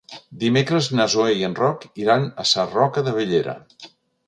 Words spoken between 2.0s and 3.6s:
iran a Sarroca de Bellera.